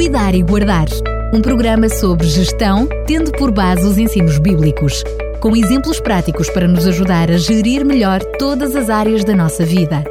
Cuidar 0.00 0.34
e 0.34 0.42
Guardar. 0.42 0.86
Um 1.30 1.42
programa 1.42 1.86
sobre 1.90 2.26
gestão, 2.26 2.88
tendo 3.06 3.30
por 3.32 3.52
base 3.52 3.84
os 3.86 3.98
ensinos 3.98 4.38
bíblicos, 4.38 5.04
com 5.42 5.54
exemplos 5.54 6.00
práticos 6.00 6.48
para 6.48 6.66
nos 6.66 6.86
ajudar 6.86 7.30
a 7.30 7.36
gerir 7.36 7.84
melhor 7.84 8.24
todas 8.38 8.74
as 8.74 8.88
áreas 8.88 9.24
da 9.24 9.36
nossa 9.36 9.62
vida. 9.62 10.02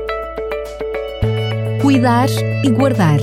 Cuidar 1.82 2.30
e 2.64 2.70
Guardar. 2.70 3.20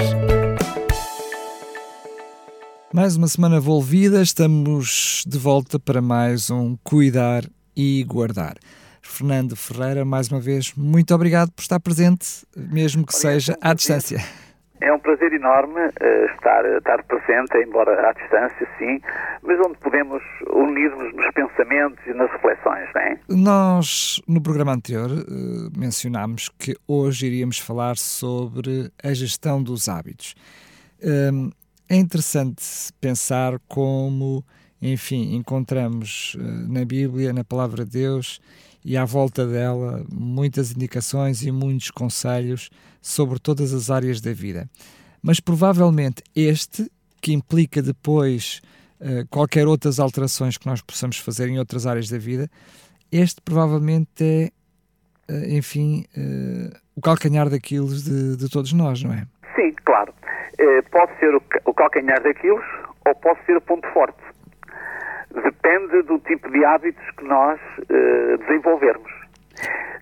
Mais 2.92 3.14
uma 3.14 3.28
semana 3.28 3.58
envolvida, 3.58 4.20
estamos 4.20 5.22
de 5.24 5.38
volta 5.38 5.78
para 5.78 6.02
mais 6.02 6.50
um 6.50 6.76
Cuidar 6.82 7.44
e 7.76 8.02
Guardar. 8.02 8.56
Fernando 9.00 9.54
Ferreira, 9.54 10.04
mais 10.04 10.28
uma 10.28 10.40
vez, 10.40 10.72
muito 10.76 11.14
obrigado 11.14 11.52
por 11.52 11.62
estar 11.62 11.78
presente, 11.78 12.26
mesmo 12.56 13.06
que 13.06 13.14
Obrigado, 13.14 13.34
seja 13.34 13.58
à 13.60 13.72
distância. 13.72 14.45
É 14.80 14.92
um 14.92 14.98
prazer 14.98 15.32
enorme 15.32 15.80
uh, 15.80 16.34
estar, 16.34 16.64
estar 16.64 17.02
presente, 17.04 17.56
embora 17.66 18.08
à 18.08 18.12
distância, 18.12 18.68
sim, 18.78 19.00
mas 19.42 19.58
onde 19.60 19.78
podemos 19.78 20.22
unir-nos 20.50 21.14
nos 21.14 21.30
pensamentos 21.32 21.98
e 22.06 22.12
nas 22.12 22.30
reflexões, 22.30 22.88
não 22.94 23.00
é? 23.00 23.18
Nós, 23.28 24.20
no 24.28 24.42
programa 24.42 24.72
anterior, 24.72 25.10
uh, 25.10 25.78
mencionámos 25.78 26.50
que 26.58 26.76
hoje 26.86 27.26
iríamos 27.26 27.58
falar 27.58 27.96
sobre 27.96 28.90
a 29.02 29.14
gestão 29.14 29.62
dos 29.62 29.88
hábitos. 29.88 30.34
Um, 31.02 31.50
é 31.88 31.96
interessante 31.96 32.62
pensar 33.00 33.58
como, 33.68 34.44
enfim, 34.82 35.36
encontramos 35.36 36.34
uh, 36.34 36.72
na 36.72 36.84
Bíblia, 36.84 37.32
na 37.32 37.44
Palavra 37.44 37.84
de 37.84 37.92
Deus 37.92 38.40
e 38.86 38.96
à 38.96 39.04
volta 39.04 39.44
dela 39.44 40.06
muitas 40.08 40.70
indicações 40.70 41.42
e 41.42 41.50
muitos 41.50 41.90
conselhos 41.90 42.70
sobre 43.02 43.40
todas 43.40 43.74
as 43.74 43.90
áreas 43.90 44.20
da 44.20 44.32
vida. 44.32 44.70
Mas 45.20 45.40
provavelmente 45.40 46.22
este, 46.36 46.88
que 47.20 47.32
implica 47.32 47.82
depois 47.82 48.62
uh, 49.00 49.26
qualquer 49.28 49.66
outras 49.66 49.98
alterações 49.98 50.56
que 50.56 50.66
nós 50.66 50.80
possamos 50.80 51.18
fazer 51.18 51.48
em 51.48 51.58
outras 51.58 51.84
áreas 51.84 52.08
da 52.08 52.16
vida, 52.16 52.48
este 53.10 53.40
provavelmente 53.42 54.22
é, 54.22 54.50
uh, 55.32 55.56
enfim, 55.56 56.04
uh, 56.16 56.78
o 56.94 57.00
calcanhar 57.00 57.50
daquilo 57.50 57.88
de, 57.88 58.36
de 58.36 58.48
todos 58.48 58.72
nós, 58.72 59.02
não 59.02 59.12
é? 59.12 59.26
Sim, 59.56 59.74
claro. 59.84 60.14
pode 60.92 61.18
ser 61.18 61.34
o, 61.34 61.42
o 61.64 61.74
calcanhar 61.74 62.22
daquilo 62.22 62.62
ou 63.04 63.14
pode 63.16 63.44
ser 63.46 63.56
o 63.56 63.60
ponto 63.60 63.88
forte. 63.88 64.25
Depende 65.42 66.02
do 66.02 66.18
tipo 66.20 66.50
de 66.50 66.64
hábitos 66.64 67.04
que 67.18 67.24
nós 67.24 67.60
uh, 67.78 68.38
desenvolvermos. 68.38 69.10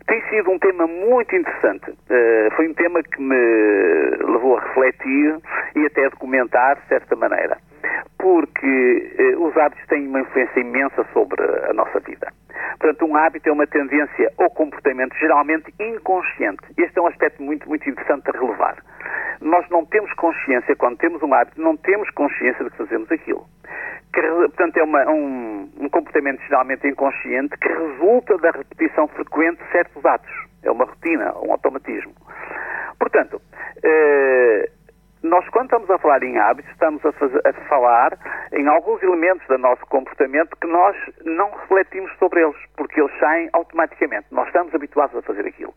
Tem 0.06 0.22
sido 0.28 0.50
um 0.50 0.58
tema 0.58 0.86
muito 0.86 1.34
interessante. 1.34 1.90
Uh, 1.90 2.54
foi 2.54 2.68
um 2.68 2.74
tema 2.74 3.02
que 3.02 3.20
me 3.20 4.10
levou 4.26 4.58
a 4.58 4.60
refletir 4.60 5.38
e 5.74 5.86
até 5.86 6.06
a 6.06 6.10
documentar 6.10 6.76
de 6.76 6.86
certa 6.88 7.16
maneira. 7.16 7.58
Porque 8.18 9.34
uh, 9.36 9.44
os 9.44 9.56
hábitos 9.56 9.84
têm 9.88 10.06
uma 10.06 10.20
influência 10.20 10.60
imensa 10.60 11.04
sobre 11.12 11.42
a 11.68 11.72
nossa 11.72 11.98
vida. 12.00 12.28
Portanto, 12.84 13.10
um 13.10 13.16
hábito 13.16 13.48
é 13.48 13.52
uma 13.52 13.66
tendência 13.66 14.30
ou 14.36 14.50
comportamento 14.50 15.16
geralmente 15.16 15.72
inconsciente. 15.80 16.60
Este 16.76 16.98
é 16.98 17.00
um 17.00 17.06
aspecto 17.06 17.42
muito, 17.42 17.66
muito 17.66 17.88
interessante 17.88 18.28
a 18.28 18.38
relevar. 18.38 18.76
Nós 19.40 19.66
não 19.70 19.86
temos 19.86 20.12
consciência, 20.12 20.76
quando 20.76 20.98
temos 20.98 21.22
um 21.22 21.32
hábito, 21.32 21.58
não 21.58 21.78
temos 21.78 22.10
consciência 22.10 22.62
de 22.62 22.70
que 22.70 22.76
fazemos 22.76 23.10
aquilo. 23.10 23.46
Que, 24.12 24.20
portanto, 24.20 24.76
é 24.76 24.82
uma, 24.82 25.10
um, 25.10 25.70
um, 25.80 25.88
comportamento 25.88 26.42
geralmente 26.42 26.86
inconsciente 26.86 27.56
que 27.56 27.68
resulta 27.68 28.36
da 28.36 28.50
repetição 28.50 29.08
frequente 29.08 29.64
de 29.64 29.72
certos 29.72 30.04
atos. 30.04 30.30
É 30.62 30.70
uma 30.70 30.84
rotina, 30.84 31.32
um 31.38 31.52
automatismo. 31.52 32.12
Portanto, 32.98 33.40
eh, 33.82 34.68
nós, 35.24 35.48
quando 35.48 35.64
estamos 35.64 35.90
a 35.90 35.96
falar 35.96 36.22
em 36.22 36.36
hábitos, 36.36 36.70
estamos 36.70 37.02
a, 37.02 37.10
fazer, 37.12 37.40
a, 37.46 37.52
falar 37.66 38.12
em 38.52 38.68
alguns 38.68 39.02
elementos 39.02 39.46
do 39.48 39.56
nosso 39.56 39.80
comportamento 39.86 40.54
que 40.60 40.66
nós 40.66 40.94
não 41.24 41.50
refletimos 41.50 42.12
sobre 42.18 42.42
eles, 42.42 42.56
porque 42.76 43.00
eles 43.00 43.10
saem 43.18 43.48
automaticamente. 43.54 44.26
Nós 44.30 44.46
estamos 44.48 44.74
habituados 44.74 45.16
a 45.16 45.22
fazer 45.22 45.46
aquilo. 45.46 45.72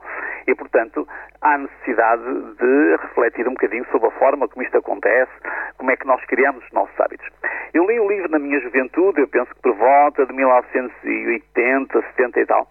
E, 0.48 0.54
portanto, 0.54 1.08
há 1.42 1.58
necessidade 1.60 2.24
de 2.60 2.98
refletir 2.98 3.48
um 3.48 3.52
bocadinho 3.52 3.86
sobre 3.90 4.10
a 4.10 4.12
forma 4.20 4.50
como 4.50 4.66
isto 4.66 4.78
acontece, 4.78 5.32
como 5.78 5.92
é 5.92 5.96
que 5.96 6.06
nós 6.06 6.22
criamos 6.26 6.62
os 6.66 6.72
nossos 6.74 7.00
hábitos. 7.00 7.26
Eu 7.74 7.86
li 7.86 7.98
um 8.02 8.08
livro 8.10 8.30
na 8.30 8.40
minha 8.40 8.60
juventude, 8.60 9.22
eu 9.22 9.30
penso 9.30 9.56
que 9.56 9.62
por 9.62 9.76
volta 9.76 10.26
de 10.26 10.34
1980, 10.34 12.02
70 12.18 12.40
e 12.42 12.46
tal. 12.46 12.68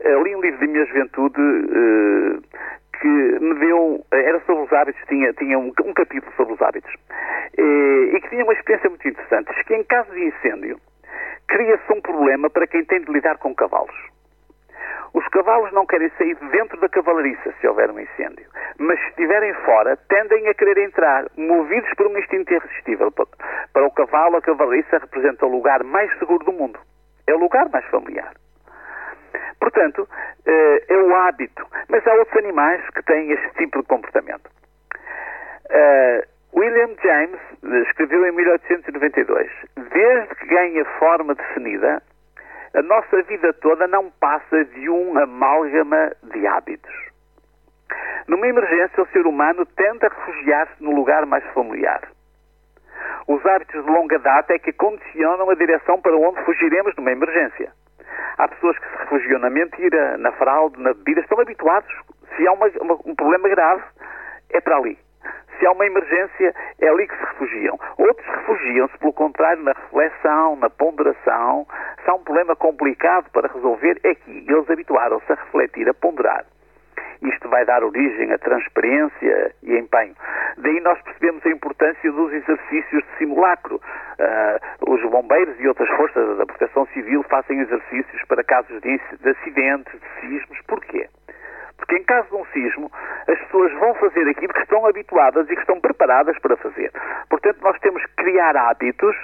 Eu 0.00 0.22
li 0.22 0.36
um 0.36 0.40
livro 0.42 0.60
da 0.60 0.66
minha 0.66 0.84
juventude. 0.84 1.40
Uh, 1.40 2.42
que 3.00 3.08
me 3.08 3.54
deu, 3.54 4.04
era 4.10 4.40
os 4.70 4.72
hábitos, 4.72 5.02
tinha, 5.08 5.32
tinha 5.34 5.58
um, 5.58 5.72
um 5.84 5.92
capítulo 5.92 6.32
sobre 6.36 6.54
os 6.54 6.62
hábitos, 6.62 6.92
e, 7.58 8.10
e, 8.14 8.20
que 8.20 8.28
tinha 8.28 8.44
uma 8.44 8.52
experiência 8.52 8.88
muito 8.88 9.08
interessante, 9.08 9.64
que 9.64 9.74
em 9.74 9.84
caso 9.84 10.10
de 10.12 10.24
incêndio, 10.24 10.80
cria-se 11.48 11.92
um 11.92 12.00
problema 12.00 12.48
para 12.48 12.66
quem 12.66 12.84
tem 12.84 13.00
de 13.00 13.12
lidar 13.12 13.38
com 13.38 13.54
cavalos. 13.54 13.94
Os 15.12 15.26
cavalos 15.28 15.72
não 15.72 15.84
querem 15.86 16.08
sair 16.16 16.36
de 16.36 16.48
dentro 16.50 16.80
da 16.80 16.88
cavalariça 16.88 17.52
se 17.60 17.66
houver 17.66 17.90
um 17.90 17.98
incêndio, 17.98 18.46
mas 18.78 18.98
se 19.00 19.08
estiverem 19.08 19.52
fora, 19.64 19.96
tendem 20.08 20.46
a 20.46 20.54
querer 20.54 20.78
entrar, 20.78 21.26
movidos 21.36 21.92
por 21.96 22.06
um 22.06 22.16
instinto 22.16 22.52
irresistível. 22.52 23.10
Para 23.10 23.86
o 23.86 23.90
cavalo, 23.90 24.36
a 24.36 24.42
cavalariça 24.42 24.98
representa 24.98 25.46
o 25.46 25.50
lugar 25.50 25.82
mais 25.82 26.16
seguro 26.20 26.44
do 26.44 26.52
mundo. 26.52 26.78
É 27.26 27.34
o 27.34 27.38
lugar 27.38 27.68
mais 27.70 27.84
familiar. 27.86 28.32
Portanto, 29.70 30.08
eh, 30.46 30.84
é 30.88 30.96
o 30.96 31.14
hábito. 31.14 31.64
Mas 31.88 32.04
há 32.06 32.12
outros 32.14 32.36
animais 32.36 32.82
que 32.90 33.02
têm 33.04 33.30
este 33.30 33.50
tipo 33.50 33.80
de 33.80 33.86
comportamento. 33.86 34.50
Uh, 35.70 36.26
William 36.58 36.90
James 37.00 37.40
escreveu 37.86 38.26
em 38.26 38.32
1892: 38.32 39.48
Desde 39.92 40.34
que 40.34 40.46
ganha 40.46 40.84
forma 40.98 41.36
definida, 41.36 42.02
a 42.74 42.82
nossa 42.82 43.22
vida 43.22 43.52
toda 43.52 43.86
não 43.86 44.10
passa 44.10 44.64
de 44.64 44.90
um 44.90 45.16
amálgama 45.16 46.12
de 46.24 46.44
hábitos. 46.48 46.94
Numa 48.26 48.48
emergência, 48.48 49.02
o 49.02 49.08
ser 49.08 49.24
humano 49.26 49.64
tende 49.64 50.04
a 50.04 50.08
refugiar-se 50.08 50.82
no 50.82 50.90
lugar 50.90 51.24
mais 51.26 51.44
familiar. 51.52 52.02
Os 53.28 53.44
hábitos 53.46 53.84
de 53.84 53.90
longa 53.90 54.18
data 54.18 54.52
é 54.52 54.58
que 54.58 54.72
condicionam 54.72 55.48
a 55.48 55.54
direção 55.54 56.00
para 56.00 56.16
onde 56.16 56.42
fugiremos 56.44 56.94
numa 56.96 57.12
emergência. 57.12 57.72
Há 58.40 58.48
pessoas 58.48 58.78
que 58.78 58.88
se 58.88 58.96
refugiam 58.96 59.38
na 59.38 59.50
mentira, 59.50 60.16
na 60.16 60.32
fraude, 60.32 60.80
na 60.80 60.94
bebida, 60.94 61.20
estão 61.20 61.38
habituados. 61.38 61.94
Se 62.34 62.48
há 62.48 62.52
uma, 62.52 62.68
uma, 62.80 62.98
um 63.04 63.14
problema 63.14 63.46
grave, 63.50 63.82
é 64.48 64.62
para 64.62 64.78
ali. 64.78 64.98
Se 65.58 65.66
há 65.66 65.72
uma 65.72 65.84
emergência, 65.84 66.54
é 66.80 66.88
ali 66.88 67.06
que 67.06 67.14
se 67.18 67.22
refugiam. 67.22 67.78
Outros 67.98 68.26
refugiam-se, 68.26 68.96
pelo 68.96 69.12
contrário, 69.12 69.62
na 69.62 69.72
reflexão, 69.72 70.56
na 70.56 70.70
ponderação. 70.70 71.66
Se 72.02 72.08
há 72.08 72.14
um 72.14 72.24
problema 72.24 72.56
complicado 72.56 73.30
para 73.30 73.52
resolver, 73.52 74.00
é 74.04 74.12
aqui. 74.12 74.46
Eles 74.48 74.70
habituaram-se 74.70 75.30
a 75.30 75.34
refletir, 75.34 75.86
a 75.86 75.92
ponderar. 75.92 76.46
Isto 77.22 77.48
vai 77.48 77.64
dar 77.64 77.84
origem 77.84 78.32
a 78.32 78.38
transparência 78.38 79.54
e 79.62 79.76
empenho. 79.76 80.14
Daí 80.58 80.80
nós 80.80 81.00
percebemos 81.02 81.44
a 81.44 81.50
importância 81.50 82.10
dos 82.12 82.32
exercícios 82.32 83.02
de 83.04 83.18
simulacro. 83.18 83.76
Uh, 83.76 84.92
os 84.92 85.02
bombeiros 85.10 85.58
e 85.60 85.68
outras 85.68 85.88
forças 85.96 86.38
da 86.38 86.46
proteção 86.46 86.86
civil 86.94 87.22
fazem 87.24 87.60
exercícios 87.60 88.22
para 88.26 88.42
casos 88.42 88.80
de, 88.80 89.00
de 89.20 89.28
acidentes, 89.28 89.92
de 89.92 90.20
sismos. 90.20 90.58
Porquê? 90.66 91.08
Porque 91.76 91.96
em 91.96 92.04
caso 92.04 92.28
de 92.28 92.36
um 92.36 92.44
sismo, 92.46 92.90
as 93.26 93.38
pessoas 93.38 93.72
vão 93.74 93.94
fazer 93.94 94.28
aquilo 94.28 94.52
que 94.52 94.60
estão 94.60 94.86
habituadas 94.86 95.48
e 95.48 95.54
que 95.54 95.60
estão 95.60 95.80
preparadas 95.80 96.38
para 96.38 96.56
fazer. 96.56 96.92
Portanto, 97.28 97.58
nós 97.62 97.78
temos 97.80 98.04
que 98.04 98.14
criar 98.16 98.56
hábitos 98.56 99.16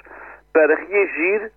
para 0.53 0.75
reagir 0.75 1.53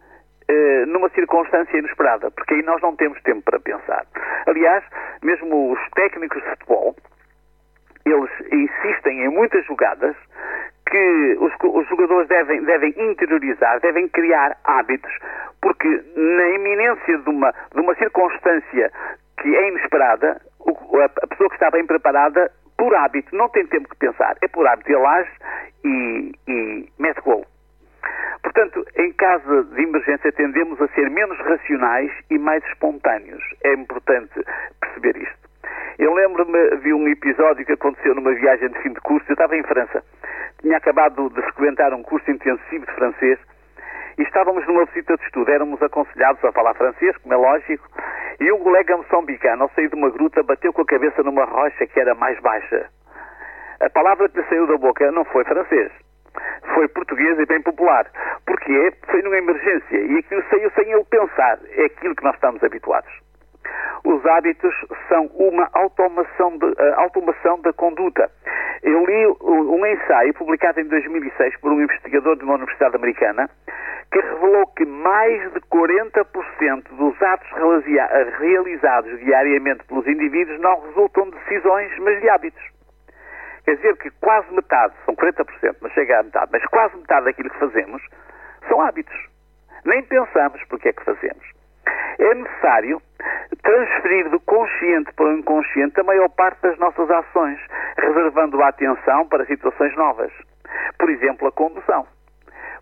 eh, 0.50 0.86
numa 0.88 1.10
circunstância 1.10 1.78
inesperada, 1.78 2.32
porque 2.32 2.56
aí 2.56 2.64
nós 2.64 2.82
não 2.82 2.96
temos 2.96 3.22
tempo 3.22 3.44
para 3.44 3.60
pensar. 3.60 4.04
Aliás, 4.48 4.84
mesmo 5.22 5.72
os 5.72 5.80
técnicos 5.92 6.42
de 6.42 6.50
futebol, 6.50 6.96
eles 8.04 8.32
insistem 8.52 9.26
em 9.26 9.30
muitas 9.30 9.64
jogadas 9.68 10.16
que 10.90 11.38
os, 11.40 11.54
os, 11.62 11.88
jogadores 11.88 12.28
devem, 12.28 12.64
devem 12.64 12.96
interiorizar, 12.98 13.80
devem 13.82 14.08
criar 14.08 14.58
hábitos, 14.64 15.12
porque 15.62 15.88
na 16.16 16.50
iminência 16.50 17.20
de 17.20 17.30
uma, 17.30 17.54
de 17.72 17.80
uma 17.80 17.94
circunstância 17.96 18.92
que 19.40 19.56
é 19.56 19.68
inesperada, 19.68 20.42
a, 20.66 21.28
pessoa 21.28 21.50
que 21.50 21.56
está 21.56 21.70
bem 21.70 21.86
preparada, 21.86 22.52
por 22.76 22.96
hábito, 22.96 23.36
não 23.36 23.50
tem 23.50 23.68
tempo 23.68 23.88
de 23.88 23.96
pensar, 23.98 24.36
é 24.42 24.48
por 24.48 24.66
hábito, 24.66 24.92
ele 24.92 25.06
age 25.06 25.32
e, 25.86 26.32
e 26.48 26.90
mete 26.98 27.22
gol. 27.22 27.46
Portanto, 28.52 28.84
em 28.98 29.14
caso 29.14 29.64
de 29.64 29.84
emergência, 29.84 30.32
tendemos 30.32 30.82
a 30.82 30.88
ser 30.88 31.08
menos 31.12 31.38
racionais 31.38 32.12
e 32.32 32.40
mais 32.40 32.64
espontâneos. 32.66 33.44
É 33.64 33.74
importante 33.74 34.44
perceber 34.82 35.18
isto. 35.18 35.50
Eu 36.00 36.12
lembro-me 36.16 36.78
de 36.78 36.92
um 36.92 37.08
episódio 37.08 37.64
que 37.64 37.74
aconteceu 37.74 38.16
numa 38.16 38.34
viagem 38.34 38.70
de 38.70 38.80
fim 38.80 38.92
de 38.92 39.00
curso. 39.02 39.24
Eu 39.30 39.34
estava 39.34 39.56
em 39.56 39.62
França. 39.62 40.04
Tinha 40.62 40.78
acabado 40.78 41.30
de 41.30 41.40
frequentar 41.44 41.94
um 41.94 42.02
curso 42.02 42.32
intensivo 42.32 42.88
de 42.88 42.92
francês 42.94 43.38
e 44.18 44.24
estávamos 44.24 44.66
numa 44.66 44.86
visita 44.86 45.16
de 45.16 45.24
estudo. 45.26 45.52
Éramos 45.52 45.80
aconselhados 45.84 46.44
a 46.44 46.52
falar 46.52 46.74
francês, 46.74 47.16
como 47.18 47.36
é 47.36 47.38
lógico, 47.38 47.88
e 48.40 48.52
um 48.52 48.58
colega 48.58 48.98
moçambicano, 48.98 49.62
ao 49.62 49.70
sair 49.76 49.90
de 49.90 49.96
uma 49.96 50.10
gruta, 50.10 50.42
bateu 50.42 50.74
com 50.74 50.82
a 50.82 50.88
cabeça 50.88 51.22
numa 51.22 51.46
rocha 51.46 51.86
que 51.86 52.00
era 52.00 52.16
mais 52.16 52.40
baixa. 52.40 52.90
A 53.80 53.90
palavra 53.92 54.28
que 54.28 54.40
lhe 54.40 54.48
saiu 54.48 54.66
da 54.66 54.76
boca 54.76 55.12
não 55.12 55.24
foi 55.26 55.44
francês, 55.44 55.92
foi 56.74 56.88
português 56.88 57.40
e 57.40 57.46
bem 57.46 57.62
popular. 57.62 58.06
Porque 58.46 58.94
foi 59.10 59.22
numa 59.22 59.38
emergência 59.38 59.98
e 59.98 60.18
aquilo 60.18 60.44
saiu 60.50 60.72
sem 60.72 60.92
ele 60.92 61.06
pensar. 61.06 61.60
É 61.72 61.86
aquilo 61.86 62.16
que 62.16 62.24
nós 62.24 62.36
estamos 62.36 62.64
habituados. 62.64 63.12
Os 64.04 64.26
hábitos 64.26 64.74
são 65.08 65.26
uma 65.36 65.70
automação, 65.74 66.58
de, 66.58 66.66
uh, 66.66 66.94
automação 66.96 67.62
da 67.62 67.74
conduta. 67.74 68.30
Eu 68.82 69.06
li 69.06 69.28
um 69.42 69.86
ensaio 69.86 70.34
publicado 70.34 70.80
em 70.80 70.86
2006 70.86 71.58
por 71.58 71.72
um 71.72 71.82
investigador 71.82 72.38
de 72.38 72.44
uma 72.44 72.56
universidade 72.56 72.96
americana 72.96 73.50
que 74.12 74.20
revelou 74.20 74.66
que 74.68 74.86
mais 74.86 75.54
de 75.54 75.60
40% 75.62 76.84
dos 76.98 77.22
atos 77.22 77.48
realizados 78.40 79.20
diariamente 79.20 79.84
pelos 79.84 80.08
indivíduos 80.08 80.60
não 80.62 80.80
resultam 80.82 81.30
de 81.30 81.38
decisões, 81.40 81.92
mas 82.00 82.20
de 82.22 82.30
hábitos. 82.30 82.79
Quer 83.66 83.76
dizer 83.76 83.98
que 83.98 84.10
quase 84.22 84.52
metade, 84.54 84.94
são 85.06 85.16
40%, 85.16 85.76
mas 85.82 85.92
chega 85.94 86.20
a 86.20 86.24
metade, 86.24 86.50
mas 86.52 86.66
quase 86.66 86.96
metade 86.96 87.26
daquilo 87.26 87.50
que 87.50 87.60
fazemos 87.60 88.02
são 88.68 88.82
hábitos. 88.82 89.30
Nem 89.86 90.04
pensamos 90.04 90.62
porque 90.70 90.90
é 90.90 90.94
que 90.94 91.04
fazemos. 91.04 91.46
É 92.20 92.34
necessário 92.34 93.02
transferir 93.64 94.30
do 94.30 94.40
consciente 94.42 95.12
para 95.14 95.26
o 95.26 95.38
inconsciente 95.38 96.00
a 96.00 96.04
maior 96.04 96.30
parte 96.30 96.62
das 96.62 96.78
nossas 96.78 97.10
ações, 97.10 97.60
reservando 97.98 98.62
a 98.62 98.68
atenção 98.68 99.28
para 99.28 99.46
situações 99.46 99.96
novas. 99.96 100.32
Por 100.98 101.10
exemplo, 101.10 101.48
a 101.48 101.52
condução. 101.52 102.06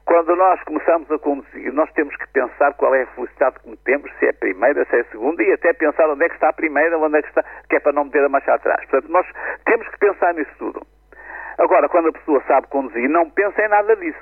Quando 0.07 0.37
nós 0.37 0.63
começamos 0.63 1.11
a 1.11 1.19
conduzir, 1.19 1.73
nós 1.73 1.91
temos 1.91 2.15
que 2.15 2.27
pensar 2.29 2.73
qual 2.75 2.95
é 2.95 3.01
a 3.01 3.13
velocidade 3.13 3.59
que 3.59 3.69
metemos, 3.69 4.09
se 4.17 4.25
é 4.25 4.31
primeira, 4.31 4.85
se 4.85 4.95
é 4.95 5.03
segunda, 5.11 5.43
e 5.43 5.51
até 5.51 5.73
pensar 5.73 6.09
onde 6.09 6.23
é 6.23 6.29
que 6.29 6.35
está 6.35 6.47
a 6.47 6.53
primeira, 6.53 6.97
onde 6.97 7.17
é 7.17 7.21
que 7.21 7.27
está, 7.27 7.43
que 7.69 7.75
é 7.75 7.79
para 7.81 7.91
não 7.91 8.05
meter 8.05 8.23
a 8.23 8.29
marcha 8.29 8.53
atrás. 8.53 8.79
Portanto, 8.89 9.11
nós 9.11 9.27
temos 9.65 9.85
que 9.89 9.99
pensar 9.99 10.33
nisso 10.33 10.51
tudo. 10.57 10.81
Agora, 11.57 11.89
quando 11.89 12.07
a 12.07 12.13
pessoa 12.13 12.41
sabe 12.47 12.67
conduzir, 12.67 13.09
não 13.09 13.29
pensa 13.29 13.61
em 13.61 13.67
nada 13.67 13.97
disso. 13.97 14.19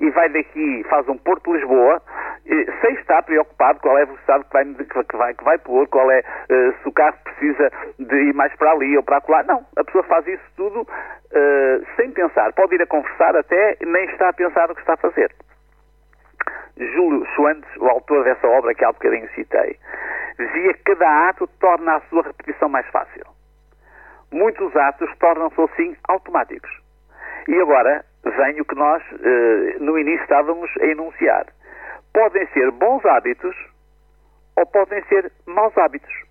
E 0.00 0.10
vai 0.10 0.28
daqui, 0.30 0.84
faz 0.90 1.08
um 1.08 1.16
Porto-Lisboa, 1.16 2.02
sem 2.80 2.94
estar 2.94 3.22
preocupado 3.22 3.78
qual 3.80 3.96
é 3.96 4.02
a 4.02 4.06
velocidade 4.06 4.44
que 4.44 4.52
vai, 4.52 4.64
que 4.64 5.16
vai, 5.16 5.34
que 5.34 5.44
vai 5.44 5.58
pôr, 5.58 5.86
qual 5.86 6.10
é, 6.10 6.18
uh, 6.20 6.82
se 6.82 6.88
o 6.88 6.92
carro 6.92 7.16
precisa 7.22 7.70
de 8.00 8.16
ir 8.16 8.34
mais 8.34 8.52
para 8.56 8.72
ali 8.72 8.96
ou 8.96 9.02
para 9.04 9.22
lá. 9.28 9.44
Não, 9.44 9.64
a 9.76 9.84
pessoa 9.84 10.02
faz 10.04 10.26
isso 10.26 10.44
tudo 10.56 10.86
uh, 11.34 11.86
sem 11.96 12.10
pensar. 12.12 12.52
Pode 12.52 12.74
ir 12.74 12.82
a 12.82 12.86
conversar 12.86 13.36
até, 13.36 13.76
nem 13.84 14.04
está 14.06 14.28
a 14.28 14.32
pensar 14.32 14.68
no 14.68 14.74
que 14.74 14.80
está 14.80 14.94
a 14.94 14.98
fazer. 14.98 15.30
Júlio 16.76 17.24
Schwantes, 17.34 17.68
o 17.78 17.88
autor 17.88 18.24
dessa 18.24 18.46
obra 18.48 18.74
que 18.74 18.84
há 18.84 18.92
bocadinho 18.92 19.28
citei, 19.34 19.78
dizia 20.38 20.74
que 20.74 20.82
cada 20.82 21.28
ato 21.28 21.46
torna 21.60 21.96
a 21.96 22.00
sua 22.02 22.22
repetição 22.22 22.68
mais 22.68 22.86
fácil. 22.88 23.24
Muitos 24.32 24.74
atos 24.74 25.10
tornam-se 25.18 25.60
assim 25.60 25.96
automáticos. 26.08 26.70
E 27.46 27.60
agora 27.60 28.04
vem 28.24 28.60
o 28.60 28.64
que 28.64 28.74
nós, 28.74 29.02
uh, 29.12 29.84
no 29.84 29.98
início, 29.98 30.22
estávamos 30.22 30.70
a 30.80 30.86
enunciar 30.86 31.46
podem 32.14 32.46
ser 32.52 32.70
bons 32.70 33.04
hábitos 33.04 33.54
ou 34.56 34.64
podem 34.66 35.02
ser 35.04 35.30
maus 35.46 35.76
hábitos. 35.76 36.23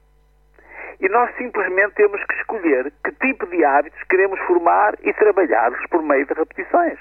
E 0.99 1.09
nós 1.09 1.33
simplesmente 1.35 1.95
temos 1.95 2.23
que 2.25 2.35
escolher 2.35 2.91
que 3.03 3.11
tipo 3.13 3.45
de 3.47 3.63
hábitos 3.63 4.01
queremos 4.03 4.39
formar 4.41 4.95
e 5.03 5.13
trabalhá-los 5.13 5.79
por 5.89 6.01
meio 6.03 6.25
de 6.25 6.33
repetições. 6.33 6.99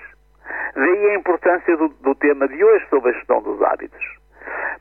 Daí 0.75 1.11
a 1.11 1.15
importância 1.15 1.77
do, 1.77 1.89
do, 1.89 2.15
tema 2.15 2.49
de 2.49 2.63
hoje 2.65 2.87
sobre 2.89 3.11
a 3.11 3.13
gestão 3.15 3.43
dos 3.43 3.63
hábitos. 3.63 4.03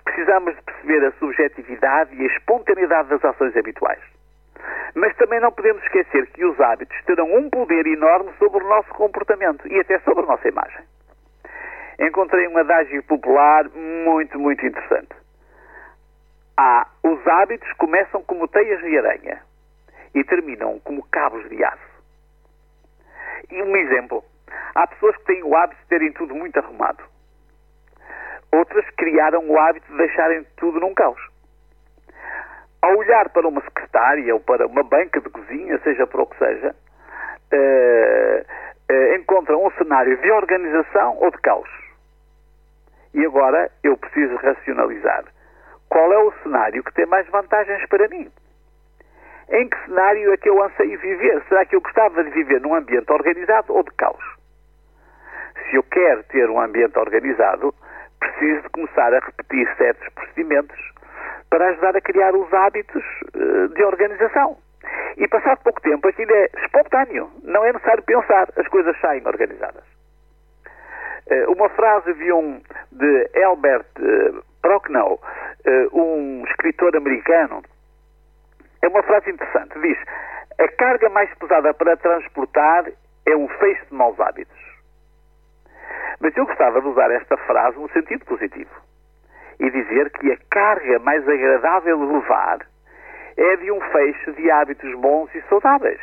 Precisamos 0.03 0.55
de 0.55 0.61
perceber 0.63 1.05
a 1.05 1.11
subjetividade 1.13 2.15
e 2.15 2.23
a 2.23 2.27
espontaneidade 2.27 3.09
das 3.09 3.23
ações 3.23 3.55
habituais. 3.55 4.01
Mas 4.95 5.15
também 5.17 5.39
não 5.39 5.51
podemos 5.51 5.81
esquecer 5.83 6.27
que 6.27 6.43
os 6.43 6.59
hábitos 6.59 6.97
terão 7.05 7.33
um 7.33 7.49
poder 7.49 7.85
enorme 7.87 8.31
sobre 8.39 8.63
o 8.63 8.67
nosso 8.67 8.89
comportamento 8.89 9.67
e 9.67 9.79
até 9.79 9.99
sobre 9.99 10.23
a 10.23 10.27
nossa 10.27 10.47
imagem 10.47 10.81
encontrei 12.07 12.47
um 12.47 12.57
adágio 12.57 13.03
popular 13.03 13.69
muito, 13.69 14.39
muito 14.39 14.65
interessante. 14.65 15.20
Há, 16.63 16.85
os 17.01 17.27
hábitos 17.27 17.73
começam 17.73 18.21
como 18.21 18.47
teias 18.47 18.79
de 18.81 18.95
aranha 18.95 19.41
e 20.13 20.23
terminam 20.23 20.79
como 20.81 21.01
cabos 21.09 21.49
de 21.49 21.63
aço. 21.63 22.03
E 23.49 23.63
um 23.63 23.75
exemplo. 23.75 24.23
Há 24.75 24.85
pessoas 24.85 25.17
que 25.17 25.25
têm 25.25 25.41
o 25.41 25.55
hábito 25.55 25.81
de 25.81 25.87
terem 25.87 26.11
tudo 26.11 26.35
muito 26.35 26.59
arrumado. 26.59 27.03
Outras 28.51 28.87
criaram 28.91 29.49
o 29.49 29.59
hábito 29.59 29.91
de 29.91 29.97
deixarem 29.97 30.45
tudo 30.55 30.79
num 30.79 30.93
caos. 30.93 31.19
Ao 32.79 32.95
olhar 32.95 33.29
para 33.29 33.47
uma 33.47 33.61
secretária 33.61 34.31
ou 34.31 34.39
para 34.39 34.67
uma 34.67 34.83
banca 34.83 35.19
de 35.19 35.31
cozinha, 35.31 35.79
seja 35.79 36.05
para 36.05 36.21
o 36.21 36.27
que 36.27 36.37
seja, 36.37 36.75
uh, 37.53 39.15
encontram 39.15 39.65
um 39.65 39.71
cenário 39.71 40.15
de 40.15 40.31
organização 40.31 41.17
ou 41.17 41.31
de 41.31 41.39
caos. 41.39 41.69
E 43.15 43.25
agora 43.25 43.71
eu 43.83 43.97
preciso 43.97 44.35
racionalizar. 44.35 45.25
Qual 45.91 46.13
é 46.13 46.17
o 46.19 46.31
cenário 46.41 46.81
que 46.85 46.93
tem 46.93 47.05
mais 47.05 47.27
vantagens 47.27 47.85
para 47.89 48.07
mim? 48.07 48.31
Em 49.49 49.67
que 49.67 49.77
cenário 49.83 50.31
é 50.31 50.37
que 50.37 50.49
eu 50.49 50.63
anseio 50.63 50.97
viver? 50.97 51.43
Será 51.49 51.65
que 51.65 51.75
eu 51.75 51.81
gostava 51.81 52.23
de 52.23 52.29
viver 52.29 52.61
num 52.61 52.73
ambiente 52.73 53.11
organizado 53.11 53.73
ou 53.73 53.83
de 53.83 53.91
caos? 53.95 54.23
Se 55.69 55.75
eu 55.75 55.83
quero 55.83 56.23
ter 56.23 56.49
um 56.49 56.61
ambiente 56.61 56.97
organizado, 56.97 57.75
preciso 58.21 58.61
de 58.61 58.69
começar 58.69 59.13
a 59.13 59.19
repetir 59.19 59.67
certos 59.75 60.07
procedimentos 60.13 60.79
para 61.49 61.67
ajudar 61.71 61.97
a 61.97 62.01
criar 62.01 62.33
os 62.35 62.53
hábitos 62.53 63.03
uh, 63.35 63.67
de 63.67 63.83
organização. 63.83 64.57
E 65.17 65.27
passado 65.27 65.59
pouco 65.61 65.81
tempo 65.81 66.07
aquilo 66.07 66.33
é 66.33 66.47
espontâneo, 66.63 67.29
não 67.43 67.65
é 67.65 67.73
necessário 67.73 68.03
pensar, 68.03 68.47
as 68.55 68.67
coisas 68.69 68.97
saem 69.01 69.27
organizadas. 69.27 69.83
Eh, 71.27 71.47
uma 71.47 71.69
frase 71.69 72.13
de 72.13 72.31
um 72.31 72.61
de 72.91 73.29
Albert 73.43 73.85
uh, 73.99 74.41
Prochnow, 74.61 75.19
uh, 75.65 75.99
um 75.99 76.43
escritor 76.45 76.95
americano, 76.95 77.63
é 78.81 78.87
uma 78.87 79.03
frase 79.03 79.29
interessante. 79.29 79.79
Diz: 79.79 79.97
A 80.59 80.67
carga 80.69 81.09
mais 81.09 81.33
pesada 81.35 81.73
para 81.73 81.97
transportar 81.97 82.85
é 83.25 83.35
um 83.35 83.47
feixe 83.47 83.85
de 83.85 83.93
maus 83.93 84.19
hábitos. 84.19 84.59
Mas 86.19 86.35
eu 86.37 86.45
gostava 86.45 86.81
de 86.81 86.87
usar 86.87 87.11
esta 87.11 87.37
frase 87.37 87.77
no 87.77 87.89
sentido 87.91 88.25
positivo 88.25 88.71
e 89.59 89.69
dizer 89.69 90.09
que 90.11 90.31
a 90.31 90.37
carga 90.49 90.99
mais 90.99 91.27
agradável 91.27 91.97
de 91.97 92.13
levar 92.13 92.59
é 93.37 93.55
de 93.57 93.71
um 93.71 93.81
feixe 93.81 94.31
de 94.33 94.51
hábitos 94.51 94.93
bons 94.99 95.33
e 95.33 95.41
saudáveis. 95.49 96.01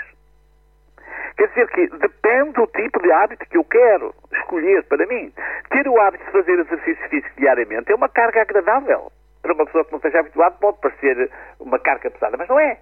Quer 1.36 1.48
dizer 1.48 1.68
que 1.68 1.86
depende 1.98 2.52
do 2.52 2.66
tipo 2.66 3.00
de 3.00 3.12
hábito 3.12 3.46
que 3.46 3.56
eu 3.56 3.64
quero 3.64 4.12
escolher 4.32 4.82
para 4.84 5.06
mim. 5.06 5.32
Ter 5.70 5.86
o 5.86 6.00
hábito 6.00 6.24
de 6.24 6.32
fazer 6.32 6.58
exercício 6.58 7.08
físico 7.08 7.34
diariamente 7.36 7.92
é 7.92 7.94
uma 7.94 8.08
carga 8.08 8.42
agradável. 8.42 9.12
Para 9.42 9.54
uma 9.54 9.66
pessoa 9.66 9.84
que 9.84 9.92
não 9.92 9.98
esteja 9.98 10.20
habituada 10.20 10.56
pode 10.60 10.78
parecer 10.80 11.30
uma 11.60 11.78
carga 11.78 12.10
pesada, 12.10 12.36
mas 12.36 12.48
não 12.48 12.58
é. 12.58 12.78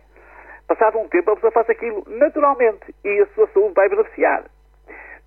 Passado 0.67 0.99
um 0.99 1.09
tempo 1.09 1.31
a 1.31 1.35
pessoa 1.35 1.53
faz 1.53 1.71
aquilo 1.71 2.05
naturalmente 2.07 2.95
e 3.05 3.21
a 3.21 3.27
sua 3.35 3.47
saúde 3.49 3.75
vai 3.75 3.89
beneficiar. 3.89 4.45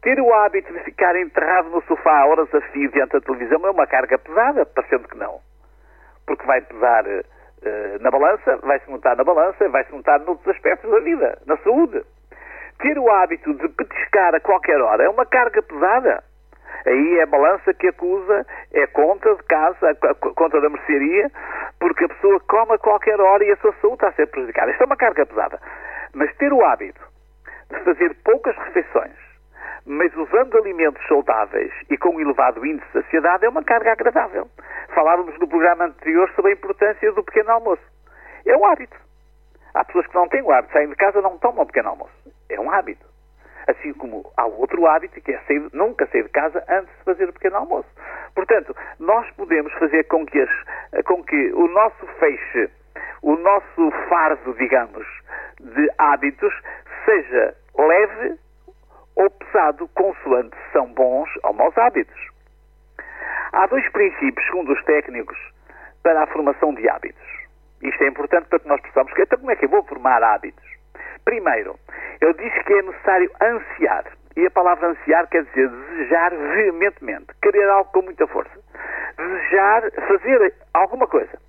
Ter 0.02 0.20
o 0.20 0.34
hábito 0.34 0.72
de 0.74 0.80
ficar 0.80 1.16
enterrado 1.16 1.70
no 1.70 1.82
sofá 1.84 2.26
horas 2.26 2.54
a 2.54 2.62
fio 2.72 2.92
diante 2.92 3.12
da 3.12 3.22
televisão 3.22 3.66
é 3.66 3.72
uma 3.72 3.88
carga 3.88 4.18
pesada, 4.18 4.66
parecendo 4.66 5.08
que 5.08 5.18
não. 5.18 5.40
Porque 6.26 6.46
vai 6.46 6.62
pesar 6.62 7.06
uh, 7.06 8.02
na 8.02 8.10
balança, 8.10 8.58
vai-se 8.58 8.90
montar 8.90 9.16
na 9.16 9.24
balança, 9.24 9.68
vai-se 9.70 9.92
montar 9.92 10.20
noutros 10.20 10.56
aspectos 10.56 10.90
da 10.90 11.00
vida, 11.00 11.38
na 11.46 11.58
saúde 11.58 12.04
ter 12.80 12.98
o 12.98 13.10
hábito 13.12 13.54
de 13.54 13.68
petiscar 13.70 14.34
a 14.34 14.40
qualquer 14.40 14.80
hora 14.82 15.04
é 15.04 15.10
uma 15.10 15.26
carga 15.26 15.62
pesada. 15.62 16.24
Aí 16.86 17.18
é 17.18 17.24
a 17.24 17.28
balança 17.28 17.74
que 17.74 17.88
acusa, 17.88 18.46
é 18.74 18.88
conta 18.88 19.36
de 19.36 19.44
casa, 19.44 19.90
a 19.90 20.16
conta 20.16 20.62
da 20.62 20.70
mercearia, 20.70 21.30
porque 21.80 22.06
a 22.06 22.10
pessoa 22.10 22.40
come 22.42 22.74
a 22.74 22.78
qualquer 22.78 23.20
hora 23.20 23.44
e 23.44 23.52
a 23.52 23.58
sua 23.58 23.74
saúde 23.82 23.96
está 23.96 24.10
a 24.10 24.14
ser 24.14 24.28
prejudicada. 24.28 24.72
Isto 24.72 24.84
é 24.84 24.86
uma 24.86 24.98
carga 24.98 25.26
pesada. 25.26 25.60
Mas 26.14 26.34
ter 26.38 26.52
o 26.54 26.64
hábito 26.64 27.02
de 27.70 27.80
fazer 27.84 28.16
poucas 28.24 28.56
refeições, 28.58 29.14
mas 29.86 30.16
usando 30.16 30.58
alimentos 30.58 31.06
saudáveis 31.08 31.72
e 31.90 31.98
com 31.98 32.16
um 32.16 32.20
elevado 32.20 32.66
índice 32.66 32.88
de 32.88 33.04
saciedade, 33.04 33.46
é 33.46 33.50
uma 33.50 33.64
carga 33.64 33.92
agradável. 33.92 34.48
Falávamos 34.94 35.38
no 35.40 35.48
programa 35.48 35.86
anterior 35.86 36.30
sobre 36.36 36.52
a 36.52 36.54
importância 36.56 37.12
do 37.12 37.24
pequeno 37.24 37.52
almoço. 37.52 37.84
É 38.46 38.56
um 38.56 38.66
hábito. 38.66 38.98
Há 39.74 39.86
pessoas 39.86 40.08
que 40.08 40.16
não 40.16 40.28
têm 40.28 40.42
o 40.42 40.52
hábito, 40.52 40.74
saem 40.74 40.90
de 40.90 40.96
casa 40.96 41.22
não 41.22 41.38
tomam 41.38 41.66
pequeno 41.66 41.90
almoço. 41.90 42.14
É 42.50 42.60
um 42.60 42.72
hábito. 42.72 43.09
Assim 43.68 43.94
como 43.94 44.32
há 44.38 44.46
outro 44.46 44.86
hábito 44.88 45.20
que 45.22 45.32
é 45.32 45.40
sair, 45.48 45.68
nunca 45.74 46.08
sair 46.08 46.24
de 46.24 46.30
casa 46.30 46.64
antes 46.70 46.96
de 46.98 47.04
fazer 47.04 47.30
o 47.30 47.34
pequeno 47.34 47.58
almoço. 47.58 47.90
Portanto, 48.36 48.76
nós 49.00 49.30
podemos 49.32 49.72
fazer 49.74 50.04
com 50.06 50.26
que, 50.26 50.40
as, 50.40 51.04
com 51.06 51.24
que 51.24 51.52
o 51.54 51.68
nosso 51.68 52.06
feixe, 52.20 52.70
o 53.22 53.36
nosso 53.36 53.92
fardo, 54.08 54.54
digamos, 54.56 55.06
de 55.60 55.90
hábitos 55.98 56.54
seja 57.06 57.56
leve 57.78 58.40
ou 59.16 59.30
pesado, 59.30 59.88
consoante 59.90 60.56
são 60.72 60.88
bons 60.94 61.30
ou 61.44 61.54
maus 61.54 61.78
hábitos. 61.78 62.30
Há 63.52 63.66
dois 63.68 63.88
princípios, 63.92 64.46
segundo 64.46 64.72
os 64.72 64.84
técnicos, 64.86 65.38
para 66.04 66.24
a 66.24 66.28
formação 66.28 66.74
de 66.74 66.88
hábitos. 66.88 67.28
Isto 67.82 68.04
é 68.04 68.08
importante 68.08 68.48
para 68.48 68.60
que 68.60 68.68
nós 68.68 68.82
possamos. 68.82 69.12
Então, 69.18 69.40
como 69.40 69.52
é 69.52 69.56
que 69.56 69.66
eu 69.66 69.70
vou 69.70 69.84
formar 69.84 70.22
hábitos? 70.24 70.69
Primeiro, 71.30 71.78
eu 72.22 72.34
disse 72.34 72.60
que 72.64 72.74
é 72.74 72.82
necessário 72.82 73.32
ansiar. 73.40 74.04
E 74.36 74.48
a 74.48 74.50
palavra 74.50 74.88
ansiar 74.88 75.28
quer 75.28 75.44
dizer 75.44 75.70
desejar 75.70 76.32
veementemente, 76.32 77.28
querer 77.40 77.70
algo 77.70 77.92
com 77.92 78.02
muita 78.02 78.26
força. 78.26 78.60
Desejar 79.16 79.92
fazer 80.08 80.56
alguma 80.74 81.06
coisa. 81.06 81.40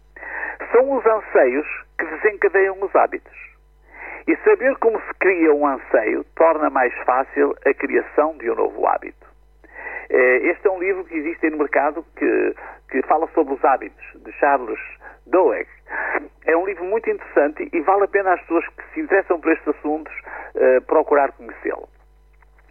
São 0.71 0.93
os 0.93 1.07
anseios 1.07 1.67
que 1.99 2.05
desencadeiam 2.05 2.77
os 2.83 2.95
hábitos. 2.95 3.35
E 4.27 4.37
saber 4.45 4.77
como 4.81 5.01
se 5.01 5.15
cria 5.19 5.55
um 5.55 5.67
anseio 5.67 6.25
torna 6.37 6.69
mais 6.69 6.95
fácil 7.07 7.57
a 7.65 7.73
criação 7.73 8.37
de 8.37 8.51
um 8.51 8.57
novo 8.57 8.87
hábito. 8.87 9.27
Eh, 10.11 10.51
este 10.51 10.69
é 10.69 10.71
um 10.71 10.79
livro 10.79 11.05
que 11.05 11.17
existe 11.17 11.49
no 11.49 11.57
mercado 11.57 12.05
que, 12.17 12.55
que 12.91 13.01
fala 13.07 13.27
sobre 13.29 13.55
os 13.55 13.65
hábitos, 13.65 14.05
de 14.27 14.31
Charles 14.33 15.00
Duhigg. 15.31 15.69
É 16.47 16.57
um 16.57 16.67
livro 16.67 16.85
muito 16.85 17.09
interessante 17.09 17.69
e 17.73 17.81
vale 17.81 18.05
a 18.05 18.09
pena 18.09 18.35
às 18.35 18.41
pessoas 18.43 18.67
que 18.69 18.95
se 18.95 19.01
interessam 19.01 19.41
por 19.41 19.53
estes 19.53 19.69
assuntos 19.69 20.13
uh, 20.55 20.81
procurar 20.83 21.33
conhecê-lo. 21.33 21.89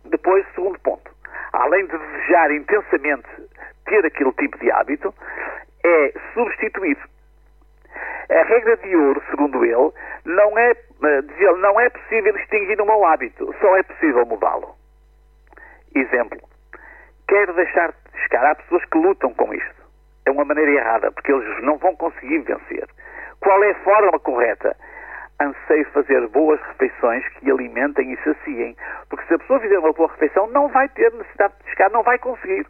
Depois, 0.05 0.45
segundo 0.55 0.79
ponto, 0.79 1.11
além 1.53 1.85
de 1.85 1.97
desejar 1.97 2.51
intensamente 2.51 3.27
ter 3.85 4.05
aquele 4.05 4.31
tipo 4.33 4.57
de 4.59 4.71
hábito, 4.71 5.13
é 5.83 6.13
substituir. 6.33 6.97
A 8.29 8.43
regra 8.43 8.77
de 8.77 8.95
ouro, 8.95 9.21
segundo 9.29 9.65
ele, 9.65 9.91
não 10.25 10.57
é, 10.57 10.71
eh, 10.71 11.21
diz 11.23 11.41
ele, 11.41 11.57
não 11.57 11.79
é 11.79 11.89
possível 11.89 12.35
extinguir 12.35 12.79
um 12.79 12.85
mau 12.85 13.03
hábito, 13.05 13.53
só 13.59 13.75
é 13.75 13.81
possível 13.81 14.25
mudá-lo. 14.25 14.75
Exemplo. 15.95 16.39
Quero 17.27 17.53
deixar 17.53 17.91
de 17.91 18.19
chegar. 18.21 18.45
Há 18.45 18.55
pessoas 18.55 18.85
que 18.85 18.97
lutam 18.97 19.33
com 19.33 19.53
isto. 19.53 19.78
É 20.25 20.31
uma 20.31 20.45
maneira 20.45 20.71
errada, 20.71 21.11
porque 21.11 21.31
eles 21.31 21.63
não 21.63 21.77
vão 21.77 21.95
conseguir 21.95 22.39
vencer. 22.39 22.87
Qual 23.39 23.63
é 23.63 23.71
a 23.71 23.83
forma 23.83 24.19
correta? 24.19 24.75
Anseio 25.41 25.85
fazer 25.91 26.27
boas 26.27 26.59
refeições 26.61 27.27
que 27.29 27.49
alimentem 27.49 28.11
e 28.11 28.17
saciem. 28.23 28.75
Porque 29.09 29.25
se 29.27 29.33
a 29.33 29.39
pessoa 29.39 29.59
fizer 29.59 29.79
uma 29.79 29.93
boa 29.93 30.09
refeição, 30.09 30.47
não 30.47 30.67
vai 30.67 30.89
ter 30.89 31.11
necessidade 31.13 31.53
de 31.63 31.69
chegar, 31.69 31.89
não 31.91 32.03
vai 32.03 32.19
conseguir. 32.19 32.67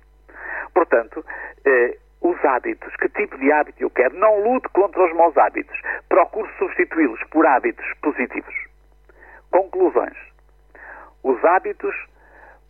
Portanto, 0.74 1.26
eh, 1.66 1.98
os 2.22 2.46
hábitos, 2.46 2.96
que 2.98 3.10
tipo 3.10 3.38
de 3.40 3.52
hábito 3.52 3.82
eu 3.82 3.90
quero? 3.90 4.16
Não 4.18 4.44
lute 4.44 4.70
contra 4.70 5.04
os 5.04 5.14
maus 5.16 5.36
hábitos. 5.38 5.80
Procure 6.08 6.50
substituí-los 6.60 7.24
por 7.32 7.46
hábitos 7.48 7.86
positivos. 8.02 8.56
Conclusões. 9.50 10.18
Os 11.24 11.44
hábitos 11.44 11.96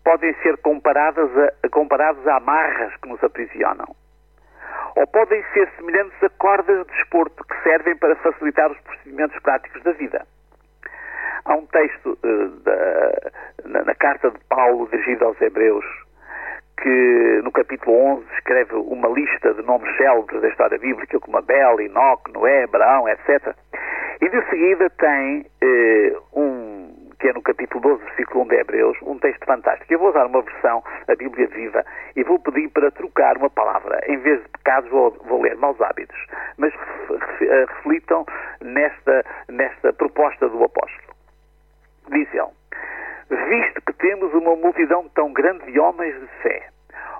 podem 0.03 0.33
ser 0.35 0.57
comparados 0.57 1.29
a, 1.37 1.69
comparados 1.69 2.25
a 2.27 2.37
amarras 2.37 2.95
que 2.97 3.09
nos 3.09 3.21
aprisionam 3.21 3.95
ou 4.95 5.07
podem 5.07 5.43
ser 5.53 5.69
semelhantes 5.77 6.23
a 6.23 6.29
cordas 6.29 6.85
de 6.85 6.93
desporto 6.93 7.43
que 7.43 7.63
servem 7.63 7.95
para 7.95 8.15
facilitar 8.17 8.71
os 8.71 8.79
procedimentos 8.81 9.39
práticos 9.41 9.81
da 9.83 9.91
vida. 9.91 10.25
Há 11.45 11.55
um 11.55 11.65
texto 11.67 12.17
uh, 12.23 12.49
da, 12.63 13.31
na, 13.65 13.83
na, 13.85 13.95
carta 13.95 14.29
de 14.31 14.39
Paulo 14.49 14.87
dirigida 14.89 15.25
aos 15.25 15.39
Hebreus 15.41 15.85
que 16.81 17.41
no 17.43 17.51
capítulo 17.51 17.95
11 17.95 18.25
escreve 18.35 18.75
uma 18.75 19.09
lista 19.09 19.53
de 19.53 19.61
nomes 19.63 19.95
célebres 19.97 20.41
da 20.41 20.47
história 20.47 20.77
bíblica 20.77 21.19
como 21.19 21.37
Abel, 21.37 21.81
Enoque, 21.81 22.31
Noé, 22.31 22.63
Abraão, 22.63 23.07
etc. 23.09 23.53
E 24.21 24.29
de 24.29 24.49
seguida 24.49 24.89
tem 24.91 25.39
um 25.39 25.45
que 27.19 27.27
é 27.27 27.33
no 27.33 27.41
capítulo 27.41 27.81
12, 27.81 28.03
versículo 28.05 28.45
1 28.45 28.47
de 28.47 28.55
Hebreus, 28.55 28.97
um 29.01 29.19
texto 29.19 29.45
fantástico. 29.45 29.93
Eu 29.93 29.99
vou 29.99 30.09
usar 30.09 30.25
uma 30.25 30.41
versão, 30.41 30.81
a 31.07 31.15
Bíblia 31.15 31.47
Viva, 31.47 31.85
e 32.15 32.23
vou 32.23 32.39
pedir 32.39 32.69
para 32.69 32.89
trocar 32.91 33.37
uma 33.37 33.49
palavra. 33.49 33.99
Em 34.07 34.17
vez 34.17 34.41
de 34.41 34.49
pecados, 34.49 34.89
vou, 34.89 35.11
vou 35.25 35.41
ler 35.41 35.55
maus 35.57 35.79
hábitos. 35.81 36.17
Mas 36.57 36.73
eh, 37.41 37.65
reflitam 37.67 38.25
nesta, 38.61 39.25
nesta 39.49 39.91
proposta 39.91 40.47
do 40.47 40.63
apóstolo. 40.63 41.13
Diz 42.09 42.27
ele, 42.33 42.49
visto 43.49 43.81
que 43.81 43.93
temos 43.93 44.33
uma 44.33 44.55
multidão 44.55 45.07
tão 45.09 45.33
grande 45.33 45.69
de 45.71 45.79
homens 45.79 46.17
de 46.17 46.27
fé, 46.41 46.69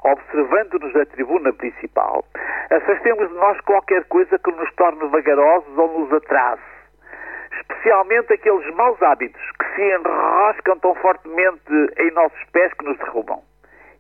observando-nos 0.04 0.94
da 0.94 1.06
tribuna 1.06 1.52
principal, 1.52 2.24
afastemos 2.72 3.28
de 3.28 3.36
nós 3.36 3.60
qualquer 3.62 4.06
coisa 4.06 4.40
que 4.40 4.52
nos 4.52 4.74
torne 4.76 5.08
vagarosos 5.10 5.78
ou 5.78 6.00
nos 6.00 6.14
atrase 6.14 6.79
especialmente 7.60 8.34
aqueles 8.34 8.76
maus 8.76 9.02
hábitos 9.02 9.42
que 9.60 9.76
se 9.76 9.96
enroscam 9.96 10.80
tão 10.80 10.96
fortemente 10.96 11.72
em 11.98 12.12
nossos 12.12 12.44
pés 12.52 12.74
que 12.74 12.86
nos 12.86 12.98
derrubam. 12.98 13.42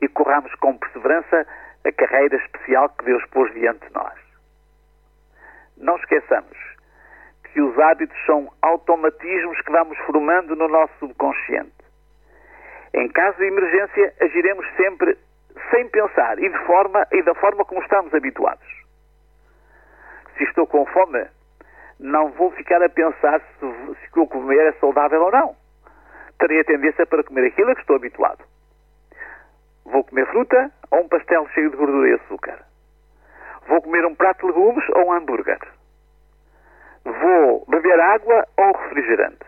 E 0.01 0.07
corramos 0.07 0.53
com 0.55 0.77
perseverança 0.77 1.45
a 1.85 1.91
carreira 1.91 2.35
especial 2.37 2.89
que 2.89 3.05
Deus 3.05 3.23
pôs 3.31 3.53
diante 3.53 3.85
de 3.87 3.93
nós. 3.93 4.13
Não 5.77 5.95
esqueçamos 5.95 6.57
que 7.53 7.61
os 7.61 7.77
hábitos 7.79 8.17
são 8.25 8.51
automatismos 8.61 9.59
que 9.61 9.71
vamos 9.71 9.97
formando 9.99 10.55
no 10.55 10.67
nosso 10.67 10.93
subconsciente. 10.99 11.73
Em 12.93 13.07
caso 13.09 13.37
de 13.37 13.45
emergência, 13.45 14.13
agiremos 14.21 14.65
sempre 14.75 15.17
sem 15.71 15.87
pensar 15.89 16.39
e, 16.39 16.49
de 16.49 16.57
forma, 16.65 17.05
e 17.11 17.21
da 17.23 17.33
forma 17.35 17.65
como 17.65 17.81
estamos 17.81 18.13
habituados. 18.13 18.67
Se 20.37 20.43
estou 20.43 20.65
com 20.67 20.85
fome, 20.87 21.25
não 21.99 22.29
vou 22.31 22.51
ficar 22.51 22.81
a 22.81 22.89
pensar 22.89 23.41
se, 23.41 23.59
se 23.59 24.07
o 24.07 24.11
que 24.13 24.19
eu 24.19 24.27
comer 24.27 24.67
é 24.67 24.71
saudável 24.73 25.21
ou 25.21 25.31
não. 25.31 25.55
Terei 26.39 26.61
a 26.61 26.63
tendência 26.63 27.05
para 27.05 27.23
comer 27.23 27.47
aquilo 27.47 27.71
a 27.71 27.75
que 27.75 27.81
estou 27.81 27.97
habituado. 27.97 28.43
Vou 29.85 30.03
comer 30.03 30.25
fruta 30.27 30.71
ou 30.91 31.01
um 31.01 31.07
pastel 31.09 31.47
cheio 31.49 31.69
de 31.69 31.75
gordura 31.75 32.09
e 32.09 32.13
açúcar. 32.13 32.63
Vou 33.67 33.81
comer 33.81 34.05
um 34.05 34.15
prato 34.15 34.47
de 34.47 34.47
legumes 34.47 34.87
ou 34.95 35.07
um 35.07 35.13
hambúrguer. 35.13 35.59
Vou 37.03 37.65
beber 37.67 37.99
água 37.99 38.47
ou 38.57 38.71
refrigerante. 38.77 39.45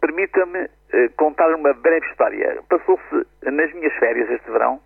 Permita-me 0.00 0.70
eh, 0.92 1.08
contar 1.16 1.52
uma 1.54 1.74
breve 1.74 2.06
história. 2.06 2.62
Passou-se 2.68 3.26
nas 3.42 3.72
minhas 3.74 3.92
férias 3.94 4.30
este 4.30 4.50
verão 4.50 4.80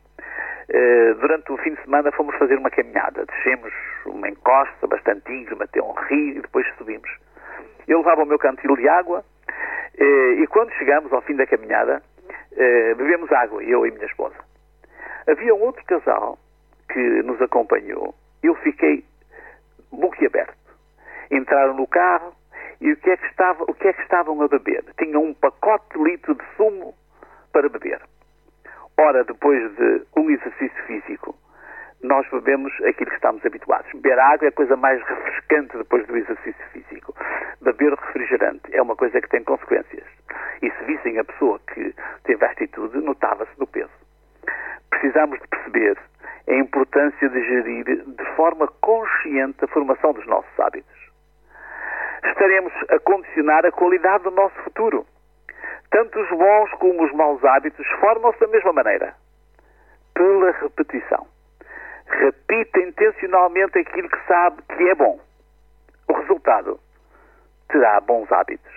durante 1.21 1.53
o 1.53 1.57
fim 1.59 1.75
de 1.75 1.83
semana 1.83 2.11
fomos 2.13 2.35
fazer 2.37 2.57
uma 2.57 2.71
caminhada. 2.71 3.27
Descemos 3.27 3.73
uma 4.07 4.29
encosta 4.29 4.87
bastante 4.87 5.31
íngreme 5.31 5.65
até 5.65 5.83
um 5.83 5.93
rio 5.93 6.39
e 6.39 6.41
depois 6.41 6.67
subimos. 6.79 7.11
Eu 7.87 7.99
levava 7.99 8.23
o 8.23 8.27
meu 8.27 8.39
cantil 8.39 8.77
de 8.77 8.89
água 8.89 9.25
eh, 9.99 10.43
e 10.43 10.47
quando 10.47 10.73
chegamos 10.73 11.13
ao 11.13 11.23
fim 11.23 11.37
da 11.37 11.47
caminhada, 11.47 12.03
eh, 12.57 12.95
bebemos 12.95 13.31
água, 13.33 13.63
eu 13.63 13.87
e 13.87 13.91
minha 13.91 14.07
esposa. 14.07 14.37
Havia 15.27 15.55
um 15.55 15.63
outro 15.63 15.85
casal 15.85 16.39
que 16.89 17.23
nos 17.23 17.41
acompanhou. 17.41 18.15
Eu 18.43 18.55
fiquei 18.57 19.05
boquiaberto. 19.91 20.57
Entraram 21.31 21.75
no 21.75 21.87
carro 21.87 22.35
e 22.81 22.93
o 22.93 22.97
que 22.97 23.11
é 23.11 23.17
que, 23.17 23.27
estava, 23.27 23.65
o 23.65 23.75
que, 23.75 23.89
é 23.89 23.93
que 23.93 24.03
estavam 24.03 24.41
a 24.43 24.49
beber? 24.49 24.85
Tinham 24.99 25.23
um 25.23 25.35
pacote 25.35 25.97
de 25.97 26.03
litro 26.03 26.35
de 26.35 26.45
sumo 26.57 26.95
para 27.53 27.69
beber. 27.69 28.01
Ora, 28.99 29.25
depois 29.25 29.75
de 29.77 30.03
um 30.17 30.31
exercício 30.31 30.85
físico, 30.87 31.35
nós 32.03 32.29
bebemos 32.31 32.73
aquilo 32.85 33.11
que 33.11 33.17
estamos 33.17 33.45
habituados. 33.47 33.91
Beber 33.93 34.19
água 34.19 34.47
é 34.47 34.49
a 34.49 34.53
coisa 34.53 34.77
mais 34.77 35.01
refrescante 35.03 35.77
depois 35.77 36.07
do 36.07 36.17
exercício 36.17 36.65
físico. 36.73 37.15
Beber 37.61 37.95
refrigerante 37.95 38.63
é 38.73 38.83
uma 38.83 38.97
coisa 38.97 39.21
que 39.21 39.29
tem 39.29 39.45
consequências. 39.45 40.05
E 40.61 40.71
se 40.71 40.85
vissem 40.85 41.19
a 41.19 41.25
pessoa 41.25 41.61
que 41.73 41.95
teve 42.25 42.45
a 42.45 42.51
atitude, 42.51 42.99
notava-se 42.99 43.53
no 43.59 43.67
peso. 43.67 43.91
Precisamos 44.91 45.41
de 45.41 45.49
perceber 45.49 45.97
a 46.49 46.55
importância 46.55 47.29
de 47.29 47.43
gerir 47.45 47.85
de 47.85 48.25
forma 48.37 48.67
consciente 48.81 49.65
a 49.65 49.69
formação 49.69 50.13
dos 50.13 50.27
nossos 50.27 50.61
hábitos. 50.61 50.93
Estaremos 52.25 52.73
a 52.89 52.99
condicionar 52.99 53.65
a 53.65 53.73
qualidade 53.73 54.25
do 54.25 54.31
nosso 54.33 54.55
futuro. 54.63 55.07
Tanto 55.93 56.19
os 56.19 56.29
bons 56.31 56.71
como 56.79 57.05
os 57.05 57.13
maus 57.13 57.45
hábitos 57.45 57.87
formam-se 58.01 58.41
da 58.41 58.49
mesma 58.49 58.73
maneira. 58.73 59.15
Pela 60.15 60.51
repetição. 60.53 61.27
Repita 62.07 62.81
intencionalmente 62.81 63.79
aquilo 63.79 64.09
que 64.09 64.27
sabe 64.27 64.63
que 64.63 64.89
é 64.89 64.95
bom. 64.95 65.21
O 66.09 66.13
resultado 66.15 66.81
terá 67.69 68.01
bons 68.01 68.31
hábitos. 68.33 68.73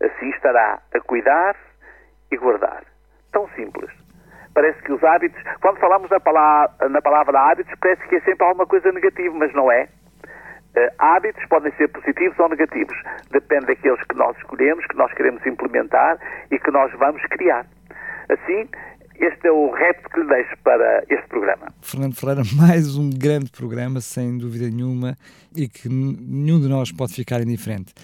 Assim 0.00 0.28
estará 0.28 0.78
a 0.94 1.00
cuidar 1.00 1.56
e 2.30 2.36
guardar. 2.36 2.84
Tão 3.32 3.48
simples. 3.56 3.90
Parece 4.52 4.80
que 4.82 4.92
os 4.92 5.02
hábitos, 5.02 5.42
quando 5.62 5.78
falamos 5.78 6.10
na 6.10 6.20
palavra, 6.20 6.88
na 6.90 7.00
palavra 7.00 7.40
hábitos, 7.40 7.74
parece 7.80 8.06
que 8.08 8.16
é 8.16 8.20
sempre 8.20 8.46
alguma 8.46 8.66
coisa 8.66 8.92
negativa, 8.92 9.34
mas 9.34 9.52
não 9.54 9.72
é. 9.72 9.88
Uh, 10.76 10.92
hábitos 10.98 11.42
podem 11.48 11.72
ser 11.76 11.88
positivos 11.88 12.38
ou 12.38 12.50
negativos. 12.50 12.96
Depende 13.30 13.66
daqueles 13.66 14.02
que 14.04 14.14
nós 14.14 14.36
escolhemos, 14.36 14.84
que 14.86 14.96
nós 14.96 15.12
queremos 15.14 15.44
implementar 15.46 16.18
e 16.50 16.58
que 16.58 16.70
nós 16.70 16.92
vamos 16.98 17.22
criar. 17.30 17.66
Assim, 18.28 18.68
este 19.18 19.48
é 19.48 19.50
o 19.52 19.70
repto 19.70 20.10
que 20.10 20.20
lhe 20.20 20.26
deixo 20.26 20.54
para 20.62 21.02
este 21.08 21.26
programa. 21.28 21.68
Fernando 21.80 22.14
Ferreira, 22.14 22.42
mais 22.60 22.98
um 22.98 23.08
grande 23.08 23.50
programa, 23.50 24.00
sem 24.00 24.36
dúvida 24.36 24.68
nenhuma, 24.68 25.16
e 25.56 25.66
que 25.66 25.88
nenhum 25.88 26.60
de 26.60 26.68
nós 26.68 26.92
pode 26.92 27.14
ficar 27.14 27.40
indiferente. 27.40 27.94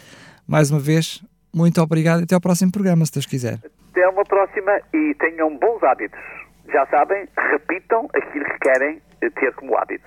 Mais 0.48 0.70
uma 0.70 0.80
vez, 0.80 1.22
muito 1.54 1.80
obrigado 1.82 2.20
e 2.20 2.24
até 2.24 2.34
ao 2.34 2.40
próximo 2.40 2.72
programa, 2.72 3.04
se 3.04 3.12
Deus 3.12 3.26
quiser. 3.26 3.58
Até 3.90 4.08
uma 4.08 4.24
próxima 4.24 4.80
e 4.94 5.14
tenham 5.16 5.54
bons 5.58 5.82
hábitos. 5.82 6.18
Já 6.72 6.86
sabem, 6.86 7.28
repitam 7.36 8.08
aquilo 8.14 8.44
que 8.46 8.58
querem 8.60 9.02
ter 9.30 9.52
como 9.54 9.76
hábito. 9.76 10.04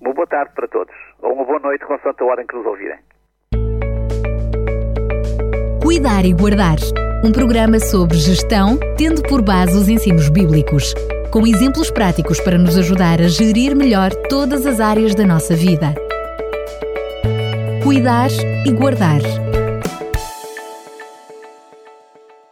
Uma 0.00 0.12
boa 0.12 0.26
tarde 0.26 0.52
para 0.54 0.68
todos, 0.68 0.94
ou 1.20 1.32
uma 1.32 1.44
boa 1.44 1.58
noite, 1.58 1.84
com 1.84 1.94
a 1.94 2.24
hora 2.24 2.42
em 2.42 2.46
que 2.46 2.56
nos 2.56 2.66
ouvirem. 2.66 2.98
Cuidar 5.82 6.24
e 6.24 6.32
guardar 6.32 6.76
um 7.24 7.32
programa 7.32 7.80
sobre 7.80 8.16
gestão, 8.16 8.78
tendo 8.96 9.22
por 9.22 9.42
base 9.42 9.76
os 9.76 9.88
ensinos 9.88 10.28
bíblicos, 10.28 10.94
com 11.32 11.46
exemplos 11.46 11.90
práticos 11.90 12.40
para 12.40 12.56
nos 12.56 12.78
ajudar 12.78 13.20
a 13.20 13.28
gerir 13.28 13.74
melhor 13.74 14.10
todas 14.28 14.66
as 14.66 14.80
áreas 14.80 15.14
da 15.14 15.26
nossa 15.26 15.54
vida. 15.54 15.94
Cuidar 17.82 18.28
e 18.66 18.72
guardar 18.72 19.20